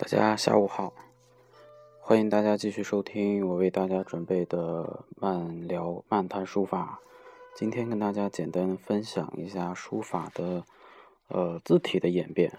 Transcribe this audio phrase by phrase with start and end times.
[0.00, 0.94] 大家下午好，
[2.00, 7.00] 欢迎大家继续收听我为大家准备的慢聊漫谈书法。
[7.54, 10.64] 今天跟大家简单分享一下书法的
[11.28, 12.50] 呃字体的演变。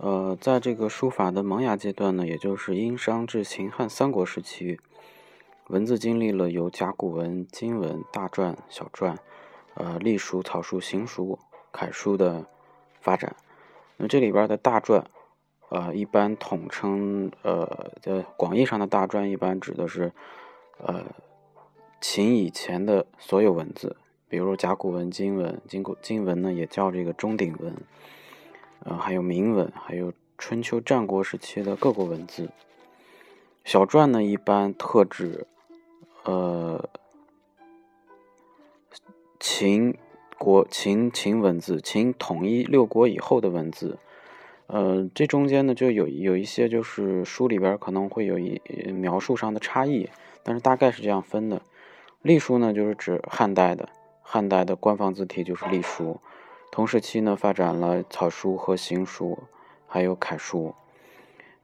[0.00, 4.78] 呃，在这个书法的萌芽阶段呢，也就是殷商至秦汉三国时期，
[5.68, 9.16] 文字经历了由甲骨文、金文、大篆、小篆、
[9.76, 11.38] 呃隶书、草书、行书、
[11.72, 12.44] 楷书的
[13.00, 13.34] 发展。
[13.96, 15.02] 那这里边的大篆。
[15.70, 20.10] 呃，一般统称呃，在广义上的大篆，一般指的是
[20.78, 21.04] 呃
[22.00, 23.96] 秦以前的所有文字，
[24.28, 27.76] 比如甲骨文、金文，金古金文呢也叫这个钟鼎文，
[28.80, 32.50] 呃，还有铭文，还有春秋战国时期的各国文字。
[33.64, 35.46] 小篆呢，一般特指
[36.24, 36.88] 呃
[39.38, 39.96] 秦
[40.36, 43.96] 国秦秦文字，秦统一六国以后的文字。
[44.72, 48.60] 呃，这中间呢，就有有一些就是书里边可能会有一
[48.92, 50.08] 描述上的差异，
[50.44, 51.60] 但是大概是这样分的。
[52.22, 53.88] 隶书呢，就是指汉代的，
[54.22, 56.20] 汉代的官方字体就是隶书。
[56.70, 59.40] 同时期呢，发展了草书和行书，
[59.88, 60.72] 还有楷书。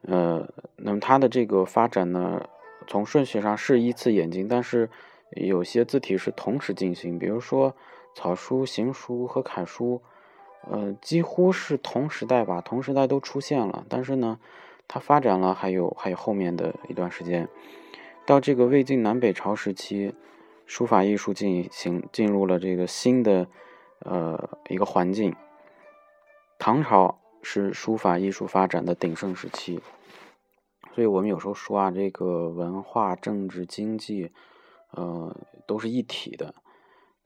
[0.02, 2.48] 呃，那么它的这个发展呢，
[2.88, 4.90] 从顺序上是依次演进，但是
[5.30, 7.76] 有些字体是同时进行，比如说
[8.16, 10.02] 草书、行书和楷书。
[10.68, 14.38] 呃，几乎是同时代吧，同时代都出现了，但是呢，
[14.88, 17.48] 它发展了还有还有后面的一段时间，
[18.26, 20.14] 到这个魏晋南北朝时期，
[20.66, 23.46] 书法艺术进行进入了这个新的
[24.00, 25.34] 呃一个环境。
[26.58, 29.80] 唐朝是书法艺术发展的鼎盛时期，
[30.94, 34.32] 所以我们有时候说啊，这个文化、政治、经济，
[34.90, 36.54] 呃，都是一体的。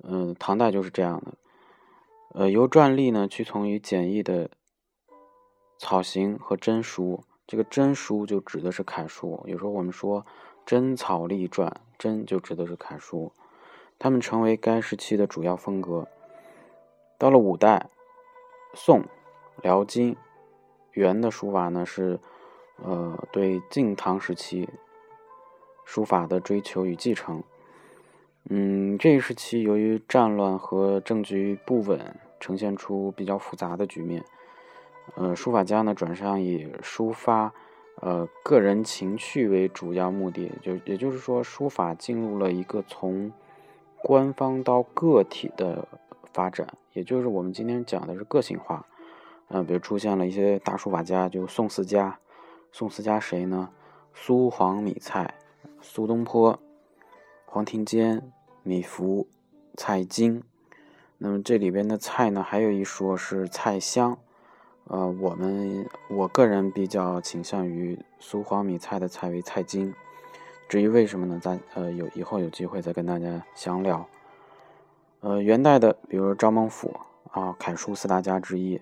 [0.03, 1.33] 嗯，唐代就是这样的。
[2.33, 4.51] 呃，由篆隶呢屈从于简易的
[5.79, 9.43] 草行和真书，这个真书就指的是楷书。
[9.47, 10.25] 有时候我们说
[10.65, 13.33] 真草隶篆，真就指的是楷书，
[13.99, 16.07] 它们成为该时期的主要风格。
[17.19, 17.91] 到了五代、
[18.75, 19.03] 宋、
[19.61, 20.17] 辽、金、
[20.93, 22.21] 元的书法呢，是
[22.77, 24.69] 呃对晋唐时期
[25.85, 27.43] 书法的追求与继承。
[28.49, 34.25] 嗯，这一时期由于战乱和政局不稳，呈现出比较复杂的局面。
[35.15, 37.53] 呃，书法家呢转向以抒发
[37.97, 43.31] 呃个人情趣为主要目的，就也就是说，书法进入了一个从
[44.03, 45.87] 官方到个体的
[46.33, 48.87] 发展，也就是我们今天讲的是个性化。
[49.49, 52.19] 嗯，比如出现了一些大书法家，就宋四家。
[52.73, 53.69] 宋四家谁呢？
[54.15, 55.35] 苏黄米蔡，
[55.81, 56.59] 苏东坡。
[57.53, 58.23] 黄庭坚、
[58.63, 59.27] 米芾、
[59.77, 60.41] 蔡京，
[61.19, 64.17] 那么这里边的蔡呢，还有一说是蔡襄，
[64.85, 69.93] 呃，我们我个人比较倾向于苏黄米蔡的蔡为蔡京，
[70.69, 71.41] 至于为什么呢？
[71.43, 74.07] 咱呃有以后有机会再跟大家详聊。
[75.19, 77.01] 呃，元代的，比如赵孟俯
[77.33, 78.81] 啊，楷书四大家之一，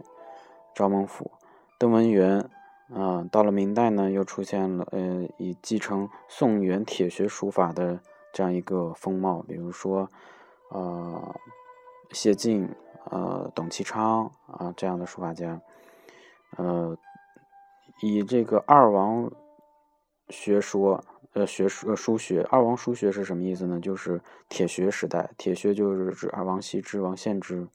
[0.74, 1.30] 赵孟俯、
[1.78, 2.46] 邓文元，
[2.94, 8.00] 啊，到了明代呢，又出现了呃，以继承宋元帖学书法的。
[8.38, 10.08] 这样一个风貌，比如说，
[10.70, 11.34] 呃，
[12.12, 12.72] 谢晋、
[13.10, 15.60] 呃，董其昌啊，这样的书法家，
[16.56, 16.96] 呃，
[18.00, 19.28] 以这个二王
[20.28, 23.80] 学说，呃，学书书学，二王书学是什么意思呢？
[23.80, 27.66] 就是铁学时代，铁学就是指二王羲之、王献之。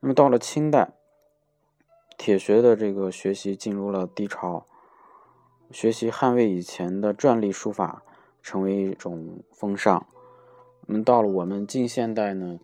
[0.00, 0.94] 那么到了清代，
[2.16, 4.64] 铁学的这个学习进入了低潮，
[5.70, 8.02] 学习汉魏以前的篆隶书法。
[8.48, 10.06] 成为一种风尚。
[10.86, 12.58] 那么到了我们近现代呢，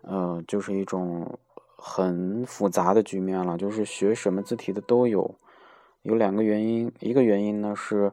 [0.00, 1.38] 呃，就是一种
[1.76, 5.36] 很复杂的局面了，就是学什么字体的都有。
[6.02, 8.10] 有两个原因，一个原因呢是，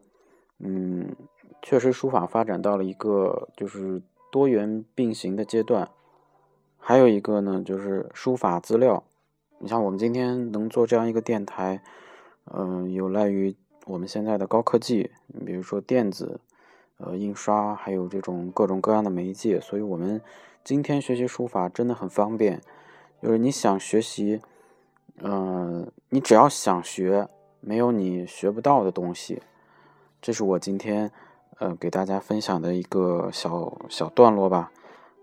[0.60, 1.16] 嗯，
[1.64, 5.90] 确实书法发展到了一个就是多元并行的阶段。
[6.78, 9.04] 还有一个呢，就是书法资料。
[9.58, 11.82] 你像我们今天能做这样一个电台，
[12.54, 13.56] 嗯，有赖于
[13.88, 15.10] 我们现在的高科技，
[15.44, 16.40] 比如说电子。
[16.98, 20.22] 呃，印刷还有这种各种各样的媒介，所以我们
[20.64, 22.62] 今天学习书法真的很方便。
[23.22, 24.40] 就是你想学习，
[25.18, 27.28] 嗯，你只要想学，
[27.60, 29.42] 没有你学不到的东西。
[30.22, 31.12] 这是我今天
[31.60, 34.72] 呃给大家分享的一个小小段落吧。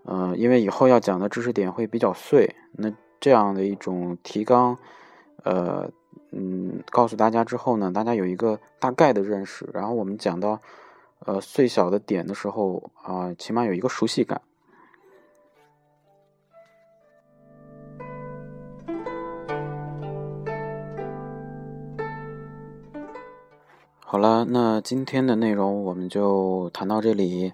[0.03, 4.77] 呃，因为以后要讲的知识点会比较碎，那这样的一种提纲，
[5.43, 5.89] 呃，
[6.31, 10.59] 嗯，告诉大家之后呢，大家有一个大概的认识，然后我们讲到。
[11.25, 14.41] 呃，碎小的点的时候啊，起码有一个熟悉感。
[23.99, 27.53] 好了，那今天的内容我们就谈到这里。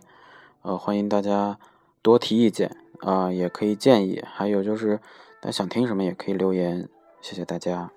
[0.62, 1.58] 呃，欢迎大家
[2.02, 4.98] 多提意见啊，也可以建议，还有就是
[5.40, 6.90] 大家想听什么也可以留言。
[7.22, 7.92] 谢谢大家。